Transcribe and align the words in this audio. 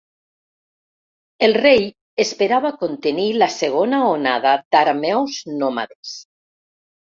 El 1.47 1.53
rei 1.57 1.85
esperava 2.23 2.73
contenir 2.85 3.27
la 3.45 3.49
segona 3.59 4.01
onada 4.15 4.57
d'arameus 4.73 5.39
nòmades. 5.63 6.19